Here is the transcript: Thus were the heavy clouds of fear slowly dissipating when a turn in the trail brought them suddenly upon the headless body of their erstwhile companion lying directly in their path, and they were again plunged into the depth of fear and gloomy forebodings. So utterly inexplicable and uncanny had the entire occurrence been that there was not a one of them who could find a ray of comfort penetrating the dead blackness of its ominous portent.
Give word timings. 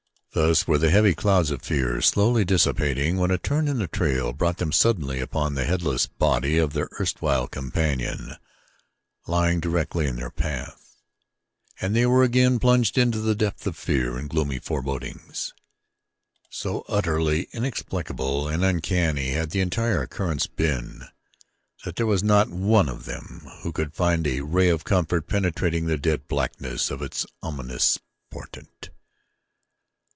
Thus 0.33 0.65
were 0.65 0.77
the 0.77 0.89
heavy 0.91 1.13
clouds 1.13 1.51
of 1.51 1.61
fear 1.61 1.99
slowly 1.99 2.45
dissipating 2.45 3.17
when 3.17 3.31
a 3.31 3.37
turn 3.37 3.67
in 3.67 3.79
the 3.79 3.87
trail 3.89 4.31
brought 4.31 4.59
them 4.59 4.71
suddenly 4.71 5.19
upon 5.19 5.53
the 5.55 5.65
headless 5.65 6.07
body 6.07 6.57
of 6.57 6.71
their 6.71 6.87
erstwhile 7.01 7.49
companion 7.49 8.37
lying 9.27 9.59
directly 9.59 10.07
in 10.07 10.15
their 10.15 10.29
path, 10.31 10.95
and 11.81 11.93
they 11.93 12.05
were 12.05 12.23
again 12.23 12.59
plunged 12.59 12.97
into 12.97 13.19
the 13.19 13.35
depth 13.35 13.67
of 13.67 13.75
fear 13.75 14.15
and 14.15 14.29
gloomy 14.29 14.57
forebodings. 14.57 15.53
So 16.49 16.85
utterly 16.87 17.49
inexplicable 17.51 18.47
and 18.47 18.63
uncanny 18.63 19.31
had 19.31 19.49
the 19.49 19.59
entire 19.59 20.01
occurrence 20.03 20.47
been 20.47 21.03
that 21.83 21.97
there 21.97 22.07
was 22.07 22.23
not 22.23 22.47
a 22.47 22.51
one 22.55 22.87
of 22.87 23.03
them 23.03 23.49
who 23.63 23.73
could 23.73 23.93
find 23.93 24.25
a 24.25 24.39
ray 24.39 24.69
of 24.69 24.85
comfort 24.85 25.27
penetrating 25.27 25.87
the 25.87 25.97
dead 25.97 26.29
blackness 26.29 26.89
of 26.89 27.01
its 27.01 27.25
ominous 27.43 27.99
portent. 28.29 28.91